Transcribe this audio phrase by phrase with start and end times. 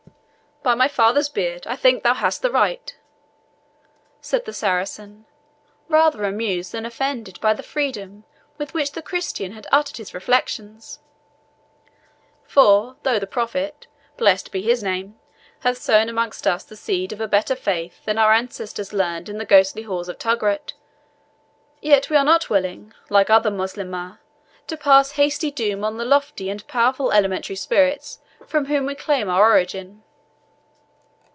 [0.63, 2.95] "By my father's beard, I think thou hast the right,"
[4.21, 5.25] said the Saracen,
[5.87, 8.25] rather amused than offended by the freedom
[8.59, 10.99] with which the Christian had uttered his reflections;
[12.43, 13.87] "for, though the Prophet
[14.17, 15.19] (blessed be his name!)
[15.61, 19.39] hath sown amongst us the seed of a better faith than our ancestors learned in
[19.39, 20.73] the ghostly halls of Tugrut,
[21.81, 24.19] yet we are not willing, like other Moslemah,
[24.67, 29.27] to pass hasty doom on the lofty and powerful elementary spirits from whom we claim
[29.27, 30.03] our origin.